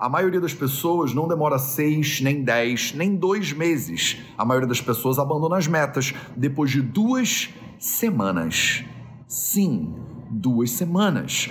[0.00, 4.16] A maioria das pessoas não demora seis, nem dez, nem dois meses.
[4.38, 8.82] A maioria das pessoas abandona as metas depois de duas semanas.
[9.28, 9.94] Sim,
[10.30, 11.50] duas semanas.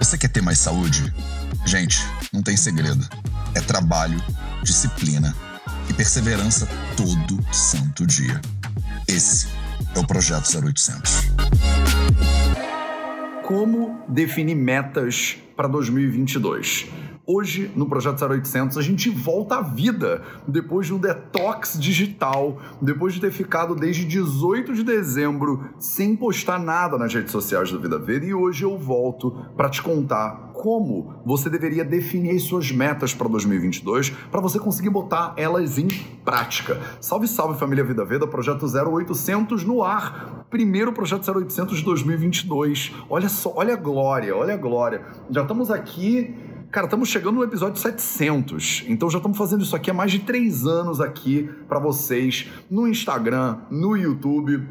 [0.00, 1.14] Você quer ter mais saúde?
[1.64, 2.00] Gente,
[2.32, 3.08] não tem segredo.
[3.54, 4.20] É trabalho,
[4.60, 5.36] disciplina
[5.88, 8.40] e perseverança todo santo dia.
[9.06, 9.46] Esse
[9.94, 11.85] é o Projeto 0800
[13.46, 16.90] como definir metas para 2022.
[17.24, 23.14] Hoje, no Projeto 0800, a gente volta à vida depois de um detox digital, depois
[23.14, 27.98] de ter ficado desde 18 de dezembro sem postar nada nas redes sociais do Vida
[28.00, 28.26] Verde.
[28.26, 34.10] E hoje eu volto para te contar como você deveria definir suas metas para 2022
[34.30, 35.88] para você conseguir botar elas em
[36.24, 36.80] prática.
[37.00, 40.46] Salve, salve família Vida Veda, projeto 0800 no ar.
[40.50, 42.94] Primeiro projeto 0800 de 2022.
[43.08, 45.04] Olha só, olha a glória, olha a glória.
[45.30, 46.34] Já estamos aqui
[46.68, 50.18] Cara, estamos chegando no episódio 700, então já estamos fazendo isso aqui há mais de
[50.18, 54.66] três anos aqui para vocês no Instagram, no YouTube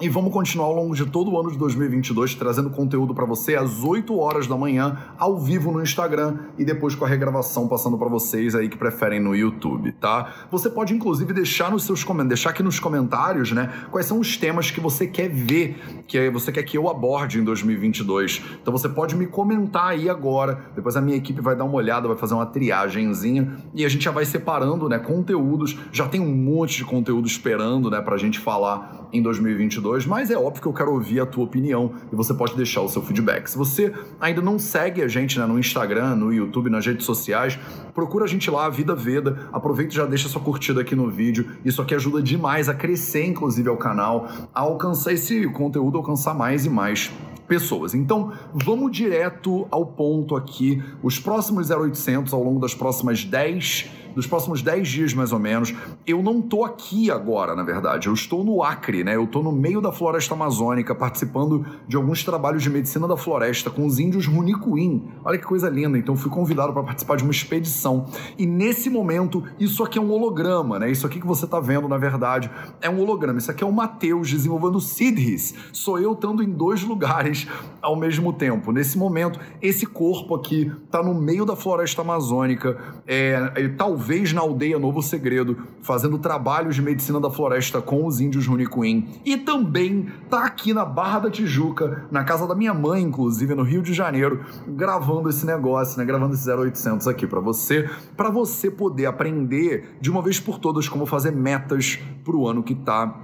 [0.00, 3.54] e vamos continuar ao longo de todo o ano de 2022 trazendo conteúdo para você
[3.54, 7.98] às 8 horas da manhã, ao vivo no Instagram e depois com a regravação passando
[7.98, 10.32] para vocês aí que preferem no YouTube, tá?
[10.50, 14.70] Você pode inclusive deixar nos seus deixar aqui nos comentários, né, quais são os temas
[14.70, 18.42] que você quer ver, que você quer que eu aborde em 2022.
[18.60, 22.08] Então você pode me comentar aí agora, depois a minha equipe vai dar uma olhada,
[22.08, 25.78] vai fazer uma triagemzinha e a gente já vai separando, né, conteúdos.
[25.92, 30.36] Já tem um monte de conteúdo esperando, né, pra gente falar em 2022 mas é
[30.36, 33.48] óbvio que eu quero ouvir a tua opinião e você pode deixar o seu feedback.
[33.48, 37.58] Se você ainda não segue a gente né, no Instagram, no YouTube, nas redes sociais,
[37.94, 39.48] procura a gente lá, Vida Veda.
[39.52, 41.50] Aproveita e já deixa sua curtida aqui no vídeo.
[41.64, 46.64] Isso aqui ajuda demais a crescer, inclusive, ao canal, a alcançar esse conteúdo, alcançar mais
[46.64, 47.10] e mais
[47.50, 47.94] pessoas.
[47.94, 50.80] Então, vamos direto ao ponto aqui.
[51.02, 55.74] Os próximos 0800 ao longo das próximas 10 dos próximos 10 dias mais ou menos.
[56.06, 58.08] Eu não tô aqui agora, na verdade.
[58.08, 59.16] Eu estou no Acre, né?
[59.16, 63.70] Eu tô no meio da floresta amazônica, participando de alguns trabalhos de medicina da floresta
[63.70, 65.08] com os índios Runicuim.
[65.24, 65.98] Olha que coisa linda.
[65.98, 68.06] Então fui convidado para participar de uma expedição.
[68.38, 70.90] E nesse momento, isso aqui é um holograma, né?
[70.90, 73.38] Isso aqui que você tá vendo, na verdade, é um holograma.
[73.38, 75.54] Isso aqui é o Matheus desenvolvendo Sidris.
[75.72, 77.46] Sou eu estando em dois lugares
[77.80, 78.72] ao mesmo tempo.
[78.72, 82.76] Nesse momento, esse corpo aqui tá no meio da floresta amazônica.
[83.06, 88.06] É, é talvez talvez na aldeia Novo Segredo, fazendo trabalhos de medicina da floresta com
[88.06, 89.06] os índios Runicuim.
[89.26, 93.62] E também tá aqui na Barra da Tijuca, na casa da minha mãe, inclusive, no
[93.62, 96.06] Rio de Janeiro, gravando esse negócio, né?
[96.06, 100.88] Gravando esse 0800 aqui para você, para você poder aprender de uma vez por todas
[100.88, 103.14] como fazer metas pro ano que tá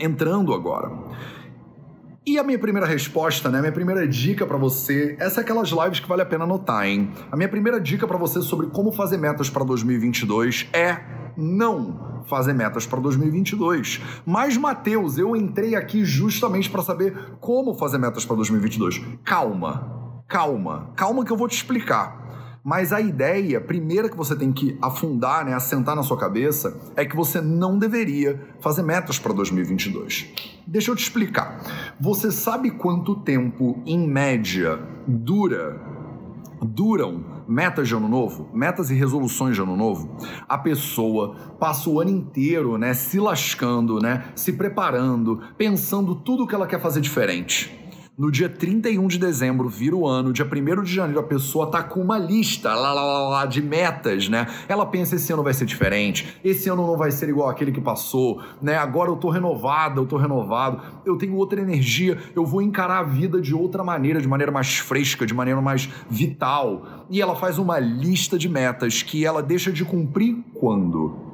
[0.00, 0.90] entrando agora.
[2.28, 5.68] E a minha primeira resposta, né, a minha primeira dica para você, essa é aquelas
[5.68, 7.12] lives que vale a pena anotar, hein?
[7.30, 10.98] A minha primeira dica para você sobre como fazer metas para 2022 é
[11.36, 14.00] não fazer metas para 2022.
[14.26, 19.00] Mas Mateus, eu entrei aqui justamente para saber como fazer metas para 2022.
[19.24, 20.24] Calma.
[20.26, 20.90] Calma.
[20.96, 22.25] Calma que eu vou te explicar.
[22.66, 27.04] Mas a ideia, primeira que você tem que afundar, né, assentar na sua cabeça, é
[27.04, 30.26] que você não deveria fazer metas para 2022.
[30.66, 31.60] Deixa eu te explicar.
[32.00, 35.80] Você sabe quanto tempo, em média, dura
[36.60, 40.16] duram metas de ano novo, metas e resoluções de ano novo,
[40.48, 46.46] a pessoa passa o ano inteiro, né, se lascando, né, se preparando, pensando tudo o
[46.48, 47.85] que ela quer fazer diferente.
[48.18, 51.82] No dia 31 de dezembro, vira o ano, dia 1 de janeiro, a pessoa tá
[51.82, 54.46] com uma lista lá, lá, lá, lá, de metas, né?
[54.66, 57.80] Ela pensa: esse ano vai ser diferente, esse ano não vai ser igual aquele que
[57.80, 58.78] passou, né?
[58.78, 63.02] Agora eu tô renovada, eu tô renovado, eu tenho outra energia, eu vou encarar a
[63.02, 67.04] vida de outra maneira, de maneira mais fresca, de maneira mais vital.
[67.10, 71.26] E ela faz uma lista de metas que ela deixa de cumprir quando?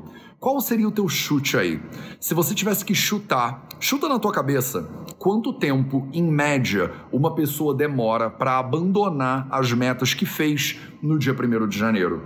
[0.43, 1.81] Qual seria o teu chute aí?
[2.19, 4.89] Se você tivesse que chutar, chuta na tua cabeça.
[5.19, 11.33] Quanto tempo, em média, uma pessoa demora para abandonar as metas que fez no dia
[11.35, 12.23] 1 de janeiro?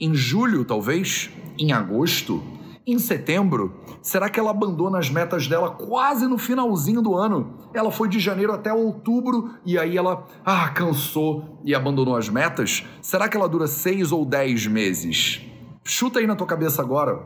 [0.00, 1.30] Em julho, talvez?
[1.56, 2.42] Em agosto?
[2.84, 3.72] Em setembro?
[4.02, 7.54] Será que ela abandona as metas dela quase no finalzinho do ano?
[7.72, 12.84] Ela foi de janeiro até outubro e aí ela, ah, cansou e abandonou as metas?
[13.00, 15.40] Será que ela dura seis ou dez meses?
[15.84, 17.22] Chuta aí na tua cabeça agora.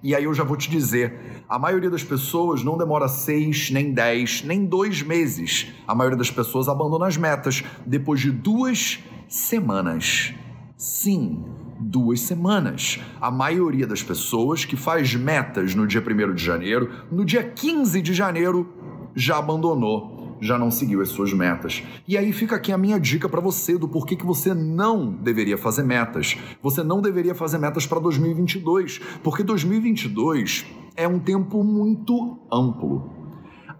[0.00, 3.92] E aí eu já vou te dizer, a maioria das pessoas não demora seis, nem
[3.92, 5.72] dez, nem dois meses.
[5.88, 10.32] A maioria das pessoas abandona as metas depois de duas semanas.
[10.76, 11.44] Sim,
[11.80, 13.00] duas semanas.
[13.20, 18.00] A maioria das pessoas que faz metas no dia 1 de janeiro, no dia 15
[18.00, 18.72] de janeiro,
[19.16, 21.82] já abandonou já não seguiu as suas metas.
[22.06, 25.58] E aí fica aqui a minha dica para você do porquê que você não deveria
[25.58, 26.36] fazer metas.
[26.62, 33.18] Você não deveria fazer metas para 2022, porque 2022 é um tempo muito amplo.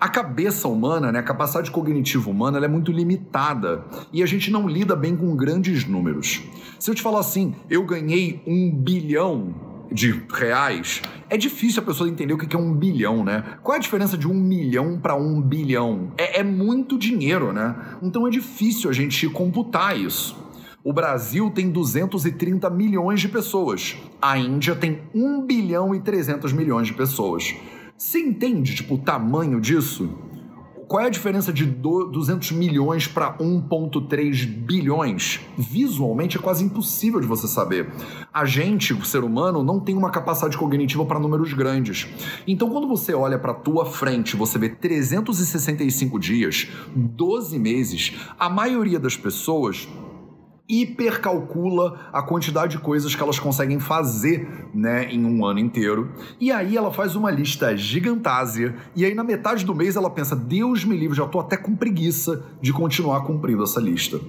[0.00, 4.68] A cabeça humana, né, a capacidade cognitiva humana, é muito limitada e a gente não
[4.68, 6.40] lida bem com grandes números.
[6.78, 12.08] Se eu te falar assim, eu ganhei um bilhão de reais, é difícil a pessoa
[12.08, 13.58] entender o que é um bilhão, né?
[13.62, 16.12] Qual é a diferença de um milhão para um bilhão?
[16.16, 17.74] É, é muito dinheiro, né?
[18.02, 20.36] Então é difícil a gente computar isso.
[20.84, 23.96] O Brasil tem 230 milhões de pessoas.
[24.22, 27.54] A Índia tem 1 bilhão e 300 milhões de pessoas.
[27.96, 30.08] Você entende, tipo, o tamanho disso?
[30.88, 35.38] Qual é a diferença de 200 milhões para 1,3 bilhões?
[35.58, 37.92] Visualmente é quase impossível de você saber.
[38.32, 42.08] A gente, o ser humano, não tem uma capacidade cognitiva para números grandes.
[42.46, 48.48] Então, quando você olha para a tua frente, você vê 365 dias, 12 meses, a
[48.48, 49.86] maioria das pessoas
[50.68, 56.10] hipercalcula a quantidade de coisas que elas conseguem fazer, né, em um ano inteiro.
[56.38, 60.36] E aí ela faz uma lista gigantásia e aí na metade do mês ela pensa:
[60.36, 64.20] "Deus me livre, já tô até com preguiça de continuar cumprindo essa lista"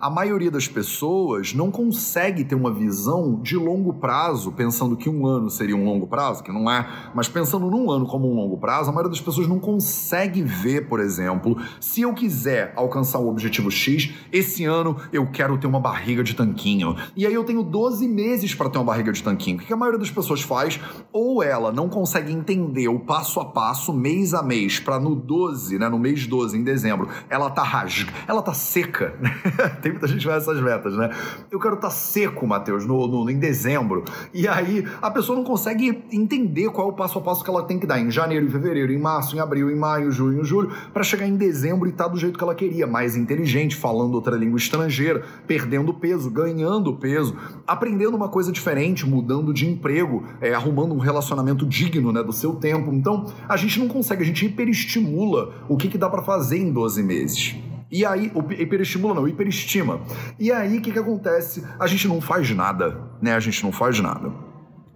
[0.00, 5.26] a maioria das pessoas não consegue ter uma visão de longo prazo, pensando que um
[5.26, 8.56] ano seria um longo prazo, que não é, mas pensando num ano como um longo
[8.56, 13.28] prazo, a maioria das pessoas não consegue ver, por exemplo, se eu quiser alcançar o
[13.28, 16.96] objetivo X, esse ano eu quero ter uma barriga de tanquinho.
[17.14, 19.58] E aí eu tenho 12 meses para ter uma barriga de tanquinho.
[19.58, 20.80] O que a maioria das pessoas faz?
[21.12, 25.78] Ou ela não consegue entender o passo a passo, mês a mês, para no 12,
[25.78, 29.14] né, no mês 12, em dezembro, ela tá rasga, ela tá seca.
[29.82, 31.10] Tem tem muita gente que faz essas metas, né?
[31.50, 34.04] Eu quero estar tá seco, Matheus, no, no, em dezembro.
[34.32, 37.62] E aí a pessoa não consegue entender qual é o passo a passo que ela
[37.62, 40.70] tem que dar em janeiro, em fevereiro, em março, em abril, em maio, junho, julho,
[40.92, 44.14] para chegar em dezembro e estar tá do jeito que ela queria, mais inteligente, falando
[44.14, 50.54] outra língua estrangeira, perdendo peso, ganhando peso, aprendendo uma coisa diferente, mudando de emprego, é,
[50.54, 52.92] arrumando um relacionamento digno né, do seu tempo.
[52.92, 56.72] Então, a gente não consegue, a gente hiperestimula o que, que dá para fazer em
[56.72, 57.69] 12 meses.
[57.90, 60.00] E aí, o hiperestimula não, hiperestima.
[60.38, 61.64] E aí, o que, que acontece?
[61.78, 63.34] A gente não faz nada, né?
[63.34, 64.32] A gente não faz nada.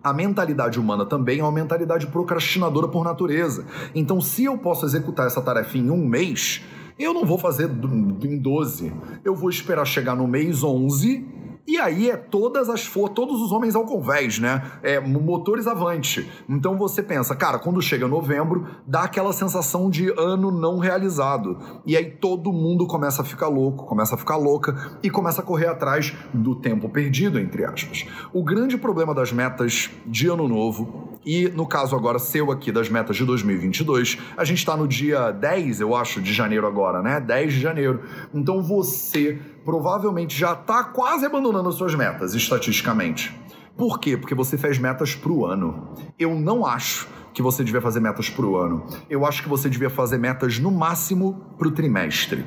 [0.02, 3.66] A mentalidade humana também é uma mentalidade procrastinadora por natureza.
[3.94, 6.62] Então, se eu posso executar essa tarefa em um mês,
[6.98, 7.68] eu não vou fazer
[8.22, 8.92] em 12.
[9.24, 11.26] Eu vou esperar chegar no mês 11
[11.66, 14.62] e aí é todas as for todos os homens ao convés, né?
[14.82, 16.30] É, motores avante.
[16.48, 21.58] Então você pensa, cara, quando chega novembro, dá aquela sensação de ano não realizado.
[21.86, 25.44] E aí todo mundo começa a ficar louco, começa a ficar louca e começa a
[25.44, 28.06] correr atrás do tempo perdido, entre aspas.
[28.32, 32.88] O grande problema das metas de ano novo, e no caso agora seu aqui das
[32.88, 37.20] metas de 2022, a gente está no dia 10, eu acho, de janeiro agora, né?
[37.20, 38.02] 10 de janeiro.
[38.32, 43.34] Então você provavelmente já está quase abandonando as suas metas, estatisticamente.
[43.76, 44.16] Por quê?
[44.16, 45.94] Porque você fez metas para o ano.
[46.18, 48.86] Eu não acho que você devia fazer metas para o ano.
[49.10, 52.44] Eu acho que você devia fazer metas no máximo para o trimestre.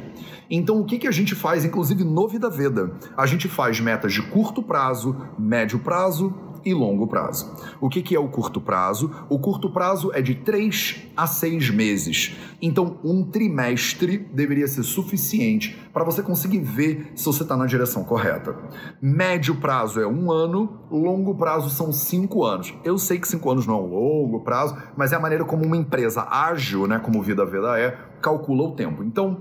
[0.49, 2.95] Então, o que, que a gente faz, inclusive no Vida Veda?
[3.17, 6.33] A gente faz metas de curto prazo, médio prazo
[6.65, 7.51] e longo prazo.
[7.79, 9.11] O que, que é o curto prazo?
[9.29, 12.35] O curto prazo é de 3 a 6 meses.
[12.61, 18.03] Então, um trimestre deveria ser suficiente para você conseguir ver se você está na direção
[18.03, 18.55] correta.
[19.01, 22.73] Médio prazo é um ano, longo prazo são cinco anos.
[22.83, 25.65] Eu sei que cinco anos não é um longo prazo, mas é a maneira como
[25.65, 29.03] uma empresa ágil, né, como Vida Veda é, calcula o tempo.
[29.03, 29.37] Então,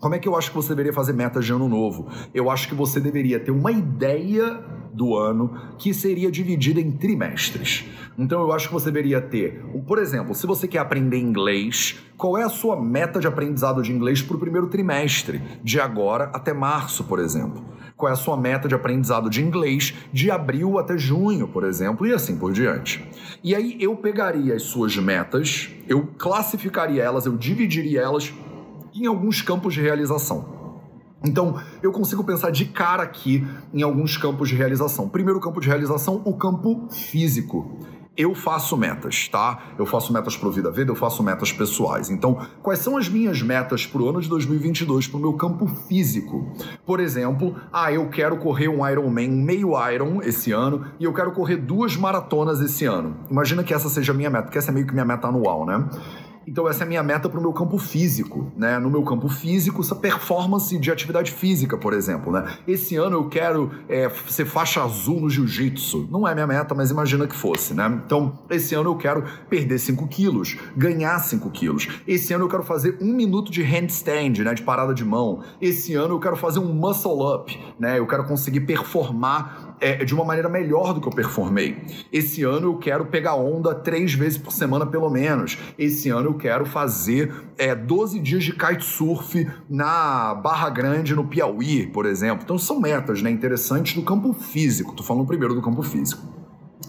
[0.00, 2.08] como é que eu acho que você deveria fazer metas de ano novo?
[2.32, 7.84] Eu acho que você deveria ter uma ideia do ano que seria dividida em trimestres.
[8.18, 12.36] Então eu acho que você deveria ter, por exemplo, se você quer aprender inglês, qual
[12.36, 16.52] é a sua meta de aprendizado de inglês para o primeiro trimestre, de agora até
[16.52, 17.64] março, por exemplo?
[17.96, 22.06] Qual é a sua meta de aprendizado de inglês de abril até junho, por exemplo,
[22.06, 23.02] e assim por diante.
[23.42, 28.32] E aí eu pegaria as suas metas, eu classificaria elas, eu dividiria elas
[28.94, 30.59] em alguns campos de realização.
[31.24, 35.08] Então, eu consigo pensar de cara aqui em alguns campos de realização.
[35.08, 37.78] Primeiro campo de realização, o campo físico.
[38.16, 39.62] Eu faço metas, tá?
[39.78, 42.10] Eu faço metas pro Vida Vida, eu faço metas pessoais.
[42.10, 46.52] Então, quais são as minhas metas pro ano de 2022 pro meu campo físico?
[46.84, 51.32] Por exemplo, ah, eu quero correr um Ironman meio Iron esse ano e eu quero
[51.32, 53.16] correr duas maratonas esse ano.
[53.30, 55.64] Imagina que essa seja a minha meta, porque essa é meio que minha meta anual,
[55.64, 55.88] né?
[56.50, 58.76] Então essa é a minha meta para o meu campo físico, né?
[58.80, 62.44] No meu campo físico, essa performance de atividade física, por exemplo, né?
[62.66, 66.08] Esse ano eu quero é, ser faixa azul no jiu-jitsu.
[66.10, 68.02] Não é minha meta, mas imagina que fosse, né?
[68.04, 71.86] Então esse ano eu quero perder 5 quilos, ganhar 5 quilos.
[72.04, 74.52] Esse ano eu quero fazer um minuto de handstand, né?
[74.52, 75.44] De parada de mão.
[75.60, 78.00] Esse ano eu quero fazer um muscle up, né?
[78.00, 81.82] Eu quero conseguir performar é, de uma maneira melhor do que eu performei.
[82.12, 85.58] Esse ano eu quero pegar onda três vezes por semana, pelo menos.
[85.78, 91.86] Esse ano eu quero fazer é, 12 dias de kitesurf na Barra Grande, no Piauí,
[91.86, 92.42] por exemplo.
[92.44, 94.94] Então são metas né, interessantes do campo físico.
[94.94, 96.40] Tô falando primeiro do campo físico.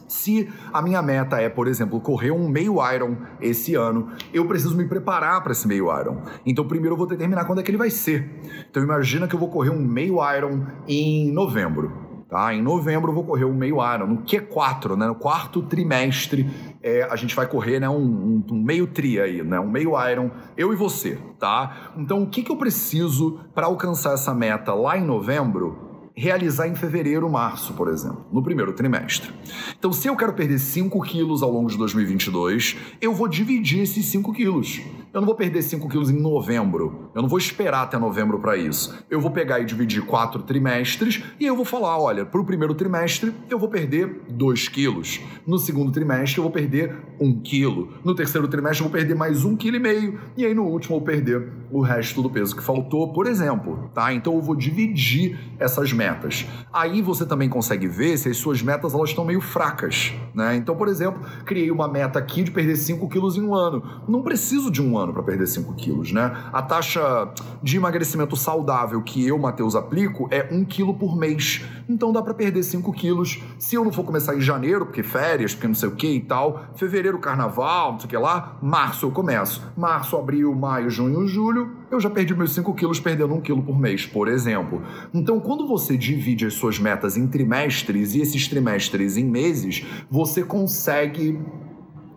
[0.07, 4.75] Se a minha meta é, por exemplo, correr um meio Iron esse ano, eu preciso
[4.75, 6.21] me preparar para esse meio Iron.
[6.45, 8.29] Então, primeiro eu vou determinar quando é que ele vai ser.
[8.69, 12.10] Então, imagina que eu vou correr um meio Iron em novembro.
[12.31, 12.53] Tá?
[12.53, 15.05] Em novembro eu vou correr o meio Iron, no Q4, né?
[15.05, 16.49] no quarto trimestre,
[16.81, 19.59] é, a gente vai correr né, um, um, um, meio tri aí, né?
[19.59, 21.19] um meio Iron, eu e você.
[21.37, 21.91] tá?
[21.97, 25.91] Então o que, que eu preciso para alcançar essa meta lá em novembro?
[26.13, 29.31] realizar em fevereiro, março, por exemplo, no primeiro trimestre.
[29.79, 34.05] Então, se eu quero perder 5 quilos ao longo de 2022, eu vou dividir esses
[34.07, 34.81] 5 quilos.
[35.13, 37.09] Eu não vou perder 5 quilos em novembro.
[37.13, 38.97] Eu não vou esperar até novembro para isso.
[39.09, 42.73] Eu vou pegar e dividir quatro trimestres e eu vou falar: olha, para o primeiro
[42.73, 45.19] trimestre eu vou perder 2 quilos.
[45.45, 47.89] No segundo trimestre eu vou perder 1 um quilo.
[48.05, 50.17] No terceiro trimestre eu vou perder mais 1,5 kg.
[50.37, 53.89] E aí no último eu vou perder o resto do peso que faltou, por exemplo.
[53.93, 54.13] Tá?
[54.13, 56.47] Então eu vou dividir essas metas.
[56.71, 60.13] Aí você também consegue ver se as suas metas elas estão meio fracas.
[60.33, 60.55] Né?
[60.55, 63.83] Então, por exemplo, criei uma meta aqui de perder 5 quilos em um ano.
[64.07, 66.31] Não preciso de um ano ano para perder 5 quilos, né?
[66.53, 67.29] A taxa
[67.61, 71.65] de emagrecimento saudável que eu, Matheus, aplico é 1 quilo por mês.
[71.89, 73.41] Então dá para perder 5 quilos.
[73.59, 76.21] Se eu não for começar em janeiro, porque férias, porque não sei o que e
[76.21, 79.61] tal, fevereiro, carnaval, não sei o que lá, março eu começo.
[79.75, 83.77] Março, abril, maio, junho, julho, eu já perdi meus 5 quilos perdendo 1 quilo por
[83.77, 84.81] mês, por exemplo.
[85.13, 90.43] Então, quando você divide as suas metas em trimestres e esses trimestres em meses, você
[90.43, 91.39] consegue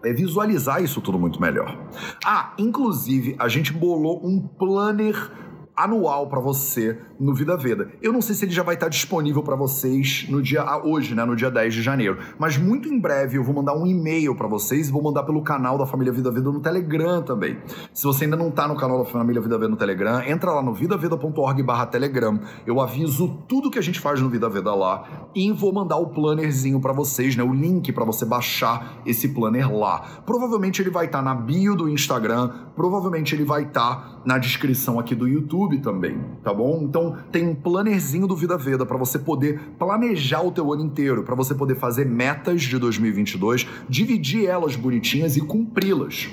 [0.07, 1.77] é visualizar isso tudo muito melhor.
[2.25, 5.31] Ah, inclusive, a gente bolou um planner
[5.77, 7.91] anual para você no Vida Veda.
[8.01, 11.25] Eu não sei se ele já vai estar disponível para vocês no dia hoje, né,
[11.25, 14.47] no dia 10 de janeiro, mas muito em breve eu vou mandar um e-mail para
[14.47, 17.59] vocês vou mandar pelo canal da Família Vida Veda no Telegram também.
[17.93, 20.63] Se você ainda não tá no canal da Família Vida Veda no Telegram, entra lá
[20.63, 22.41] no vidaveda.org/telegram.
[22.67, 26.09] Eu aviso tudo que a gente faz no Vida Veda lá e vou mandar o
[26.09, 30.23] plannerzinho para vocês, né, o link para você baixar esse planner lá.
[30.25, 34.39] Provavelmente ele vai estar tá na bio do Instagram, provavelmente ele vai estar tá na
[34.39, 36.81] descrição aqui do YouTube também, tá bom?
[36.83, 41.23] Então tem um plannerzinho do Vida Veda para você poder planejar o teu ano inteiro,
[41.23, 46.29] para você poder fazer metas de 2022, dividir elas bonitinhas e cumpri-las.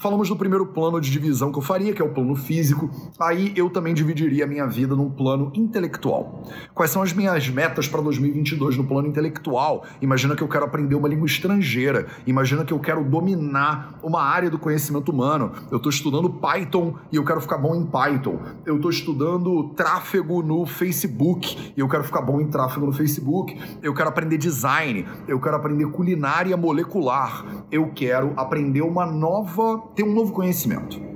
[0.00, 2.88] Falamos do primeiro plano de divisão que eu faria, que é o plano físico.
[3.20, 6.42] Aí eu também dividiria a minha vida num plano intelectual.
[6.72, 9.84] Quais são as minhas metas para 2022 no plano intelectual?
[10.00, 12.06] Imagina que eu quero aprender uma língua estrangeira.
[12.26, 15.52] Imagina que eu quero dominar uma área do conhecimento humano.
[15.70, 18.40] Eu estou estudando Python e eu quero ficar bom em Python.
[18.64, 23.54] Eu estou estudando tráfego no Facebook e eu quero ficar bom em tráfego no Facebook.
[23.82, 25.06] Eu quero aprender design.
[25.28, 27.44] Eu quero aprender culinária molecular.
[27.70, 31.10] Eu quero aprender uma nova ter um novo conhecimento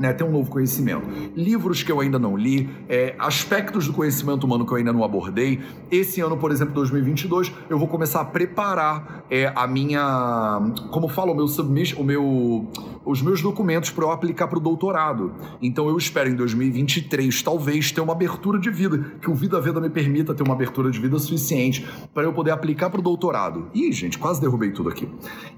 [0.00, 1.06] né, ter um novo conhecimento.
[1.36, 5.04] Livros que eu ainda não li, é, aspectos do conhecimento humano que eu ainda não
[5.04, 5.60] abordei.
[5.90, 10.58] Esse ano, por exemplo, 2022, eu vou começar a preparar é, a minha,
[10.90, 12.66] como fala, o meu submission, o meu,
[13.04, 15.32] os meus documentos para eu aplicar para o doutorado.
[15.60, 19.80] Então eu espero em 2023, talvez, ter uma abertura de vida, que o Vida Veda
[19.80, 23.68] me permita ter uma abertura de vida suficiente para eu poder aplicar para o doutorado.
[23.74, 25.08] Ih, gente, quase derrubei tudo aqui.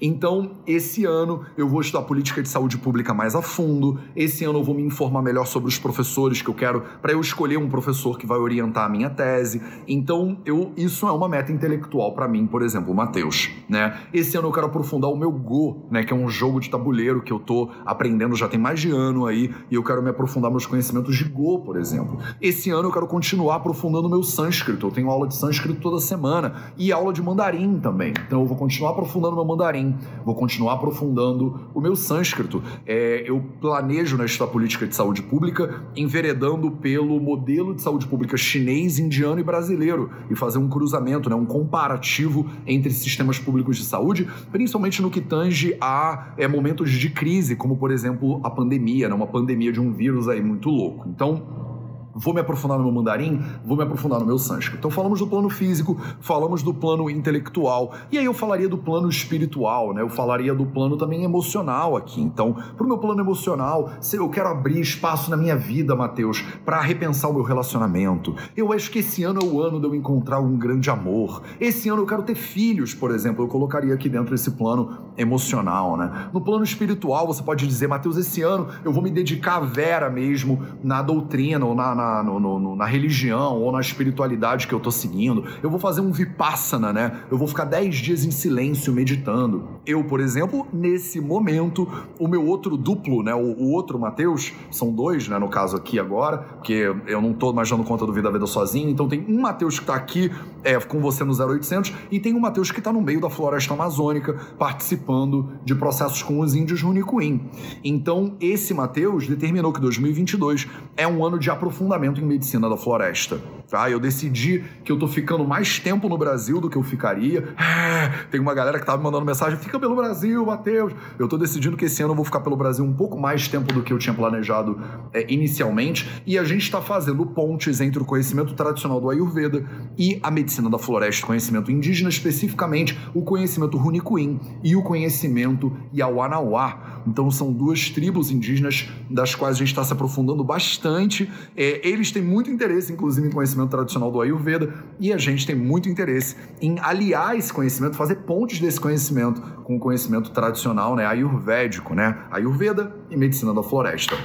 [0.01, 3.99] Então, esse ano eu vou estudar política de saúde pública mais a fundo.
[4.15, 7.21] Esse ano eu vou me informar melhor sobre os professores que eu quero, para eu
[7.21, 9.63] escolher um professor que vai orientar a minha tese.
[9.87, 13.99] Então, eu, isso é uma meta intelectual para mim, por exemplo, Matheus, né?
[14.13, 17.23] Esse ano eu quero aprofundar o meu Go, né, que é um jogo de tabuleiro
[17.23, 20.51] que eu tô aprendendo já tem mais de ano aí, e eu quero me aprofundar
[20.51, 22.19] meus conhecimentos de Go, por exemplo.
[22.41, 24.87] Esse ano eu quero continuar aprofundando meu sânscrito.
[24.87, 28.13] Eu tenho aula de sânscrito toda semana e aula de mandarim também.
[28.27, 32.63] Então eu vou continuar aprofundando meu mandarim, vou continuar aprofundando o meu sânscrito.
[32.87, 38.99] É, eu planejo nesta política de saúde pública, enveredando pelo modelo de saúde pública chinês,
[38.99, 44.29] indiano e brasileiro e fazer um cruzamento, né, um comparativo entre sistemas públicos de saúde,
[44.51, 49.15] principalmente no que tange a é, momentos de crise, como por exemplo a pandemia, né,
[49.15, 51.09] uma pandemia de um vírus aí muito louco.
[51.09, 51.72] Então,
[52.15, 54.79] Vou me aprofundar no meu mandarim, vou me aprofundar no meu sânscrito.
[54.79, 59.09] Então falamos do plano físico, falamos do plano intelectual, e aí eu falaria do plano
[59.09, 60.03] espiritual, né?
[60.03, 62.21] Eu falaria do plano também emocional aqui.
[62.21, 66.81] Então, pro meu plano emocional, se eu quero abrir espaço na minha vida, Mateus, para
[66.81, 68.35] repensar o meu relacionamento.
[68.57, 71.43] Eu acho que esse ano é o ano de eu encontrar um grande amor.
[71.61, 73.45] Esse ano eu quero ter filhos, por exemplo.
[73.45, 76.29] Eu colocaria aqui dentro esse plano emocional, né?
[76.33, 80.11] No plano espiritual, você pode dizer, Mateus, esse ano eu vou me dedicar à vera
[80.11, 84.81] mesmo na doutrina ou na na, no, no, na religião ou na espiritualidade que eu
[84.81, 85.45] tô seguindo.
[85.63, 87.23] Eu vou fazer um vipassana, né?
[87.31, 89.69] Eu vou ficar 10 dias em silêncio meditando.
[89.87, 93.35] Eu, por exemplo, nesse momento, o meu outro duplo, né?
[93.35, 95.39] O, o outro Mateus, são dois, né?
[95.39, 98.91] No caso aqui agora, porque eu não tô mais dando conta do Vida Vida sozinho.
[98.91, 100.31] Então tem um Mateus que tá aqui
[100.65, 103.75] é, com você no 0800 e tem um Mateus que tá no meio da floresta
[103.75, 107.49] amazônica participando de processos com os índios Runicuim.
[107.85, 112.77] Então esse Mateus determinou que 2022 é um ano de aprofundamento aprofundamento em medicina da
[112.77, 113.39] floresta.
[113.69, 113.91] Tá?
[113.91, 117.55] Eu decidi que eu tô ficando mais tempo no Brasil do que eu ficaria.
[117.59, 120.93] É, tem uma galera que tava me mandando mensagem: fica pelo Brasil, Matheus.
[121.19, 123.73] Eu tô decidindo que esse ano eu vou ficar pelo Brasil um pouco mais tempo
[123.73, 124.79] do que eu tinha planejado
[125.13, 126.23] é, inicialmente.
[126.27, 129.65] E a gente está fazendo pontes entre o conhecimento tradicional do Ayurveda
[129.97, 137.03] e a medicina da floresta, conhecimento indígena, especificamente o conhecimento Runicuim e o conhecimento Yawanawá.
[137.07, 141.31] Então são duas tribos indígenas das quais a gente está se aprofundando bastante.
[141.57, 145.55] É, eles têm muito interesse, inclusive, em conhecimento tradicional do Ayurveda, e a gente tem
[145.55, 151.07] muito interesse em aliar esse conhecimento, fazer pontes desse conhecimento com o conhecimento tradicional, né,
[151.07, 154.17] ayurvédico, né, Ayurveda e medicina da floresta.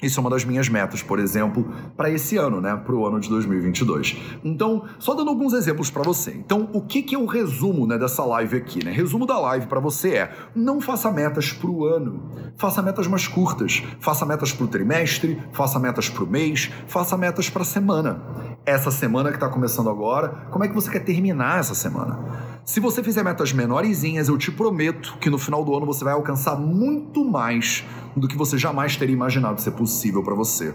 [0.00, 2.76] Isso é uma das minhas metas, por exemplo, para esse ano, né?
[2.76, 4.16] Para o ano de 2022.
[4.44, 6.30] Então, só dando alguns exemplos para você.
[6.30, 8.84] Então, o que, que é o resumo né, dessa live aqui?
[8.84, 8.92] Né?
[8.92, 13.26] Resumo da live para você é: não faça metas para o ano, faça metas mais
[13.26, 13.82] curtas.
[13.98, 18.22] Faça metas para o trimestre, faça metas para o mês, faça metas para a semana.
[18.64, 22.18] Essa semana que está começando agora, como é que você quer terminar essa semana?
[22.64, 26.12] Se você fizer metas menorzinhas, eu te prometo que no final do ano você vai
[26.12, 27.82] alcançar muito mais
[28.18, 30.74] do que você jamais teria imaginado ser possível para você.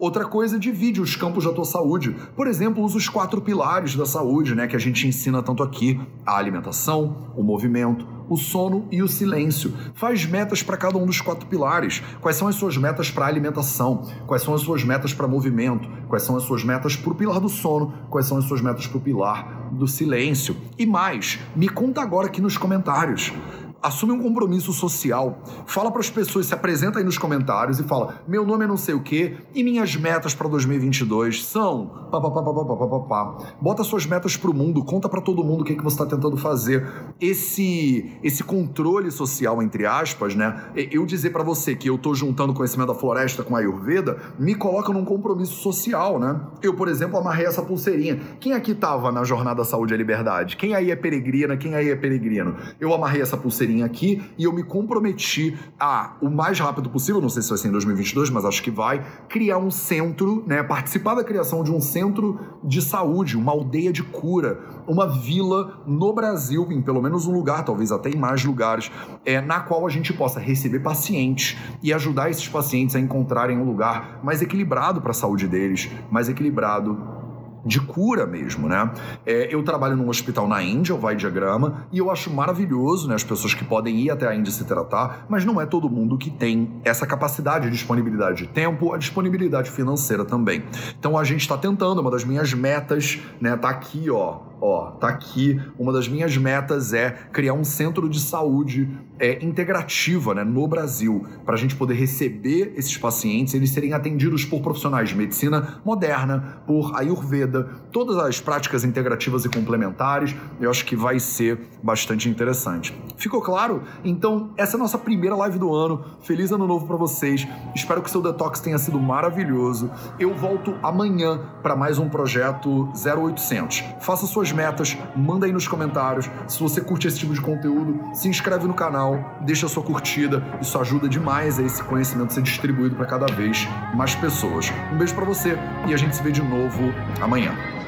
[0.00, 2.16] Outra coisa, divide os campos da tua saúde.
[2.34, 6.00] Por exemplo, usa os quatro pilares da saúde, né, que a gente ensina tanto aqui:
[6.24, 9.74] a alimentação, o movimento, o sono e o silêncio.
[9.92, 12.02] Faz metas para cada um dos quatro pilares.
[12.18, 14.08] Quais são as suas metas para alimentação?
[14.26, 15.86] Quais são as suas metas para movimento?
[16.08, 17.92] Quais são as suas metas para o pilar do sono?
[18.08, 20.56] Quais são as suas metas para o pilar do silêncio?
[20.78, 23.34] E mais, me conta agora aqui nos comentários
[23.82, 28.22] assume um compromisso social, fala para as pessoas, se apresenta aí nos comentários e fala:
[28.26, 31.86] meu nome é não sei o que e minhas metas para 2022 são.
[32.10, 35.20] Pá, pá, pá, pá, pá, pá, pá, Bota suas metas para o mundo, conta para
[35.20, 36.86] todo mundo o que, é que você está tentando fazer.
[37.20, 40.70] Esse, esse controle social, entre aspas, né?
[40.74, 44.54] Eu dizer para você que eu estou juntando conhecimento da floresta com a Ayurveda, me
[44.54, 46.40] coloca num compromisso social, né?
[46.62, 48.20] Eu, por exemplo, amarrei essa pulseirinha.
[48.40, 50.56] Quem aqui estava na Jornada Saúde e Liberdade?
[50.56, 51.56] Quem aí é peregrina?
[51.56, 52.56] Quem aí é peregrino?
[52.80, 57.28] Eu amarrei essa pulseirinha aqui e eu me comprometi a, o mais rápido possível, não
[57.28, 61.14] sei se vai ser em 2022, mas acho que vai, criar um centro, né, participar
[61.14, 66.66] da criação de um centro de saúde, uma aldeia de cura, uma vila no Brasil,
[66.70, 68.90] em pelo menos um lugar, talvez até em mais lugares,
[69.24, 73.64] é, na qual a gente possa receber pacientes e ajudar esses pacientes a encontrarem um
[73.64, 77.19] lugar mais equilibrado para a saúde deles, mais equilibrado
[77.64, 78.90] de cura mesmo, né?
[79.24, 83.14] É, eu trabalho num hospital na Índia, o Vai Diagrama, e eu acho maravilhoso, né?
[83.14, 86.16] As pessoas que podem ir até a Índia se tratar, mas não é todo mundo
[86.16, 90.64] que tem essa capacidade, disponibilidade de tempo, a disponibilidade financeira também.
[90.98, 93.56] Então a gente está tentando, uma das minhas metas, né?
[93.56, 95.60] Tá aqui, ó, ó, tá aqui.
[95.78, 98.88] Uma das minhas metas é criar um centro de saúde
[99.20, 104.44] é, integrativa né, no Brasil, para a gente poder receber esses pacientes, eles serem atendidos
[104.44, 110.34] por profissionais de medicina moderna, por Ayurveda, todas as práticas integrativas e complementares.
[110.58, 112.98] Eu acho que vai ser bastante interessante.
[113.16, 113.82] Ficou claro?
[114.02, 116.02] Então, essa é a nossa primeira live do ano.
[116.22, 117.46] Feliz ano novo para vocês.
[117.74, 119.90] Espero que seu detox tenha sido maravilhoso.
[120.18, 123.84] Eu volto amanhã para mais um projeto 0800.
[124.00, 126.28] Faça suas suas metas, manda aí nos comentários.
[126.46, 130.42] Se você curte esse tipo de conteúdo, se inscreve no canal, deixa sua curtida.
[130.60, 134.70] Isso ajuda demais a esse conhecimento ser distribuído para cada vez mais pessoas.
[134.92, 137.79] Um beijo para você e a gente se vê de novo amanhã.